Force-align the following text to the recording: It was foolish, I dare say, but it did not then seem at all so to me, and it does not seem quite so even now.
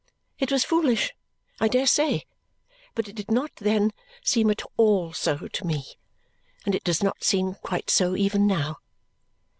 It 0.39 0.51
was 0.51 0.63
foolish, 0.63 1.13
I 1.59 1.67
dare 1.67 1.85
say, 1.85 2.23
but 2.95 3.07
it 3.07 3.13
did 3.15 3.29
not 3.29 3.55
then 3.57 3.91
seem 4.23 4.49
at 4.49 4.63
all 4.75 5.13
so 5.13 5.47
to 5.47 5.63
me, 5.63 5.85
and 6.65 6.73
it 6.73 6.83
does 6.83 7.03
not 7.03 7.23
seem 7.23 7.53
quite 7.53 7.91
so 7.91 8.15
even 8.15 8.47
now. 8.47 8.77